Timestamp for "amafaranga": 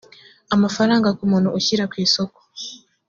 0.55-1.07